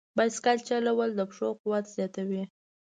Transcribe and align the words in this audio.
بایسکل 0.17 0.57
چلول 0.67 1.09
د 1.15 1.19
پښو 1.29 1.47
قوت 1.61 1.85
زیاتوي. 1.95 2.43